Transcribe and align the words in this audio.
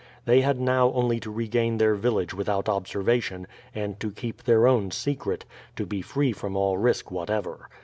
They 0.25 0.41
had 0.41 0.59
now 0.59 0.91
only 0.93 1.19
to 1.19 1.29
regain 1.29 1.77
their 1.77 1.93
village 1.93 2.33
without 2.33 2.67
observation 2.67 3.45
and 3.75 3.99
to 3.99 4.09
keep 4.09 4.41
their 4.41 4.67
own 4.67 4.89
secret, 4.89 5.45
to 5.75 5.85
be 5.85 6.01
free 6.01 6.31
from 6.31 6.55
all 6.57 6.75
risk 6.79 7.11
whatever. 7.11 7.69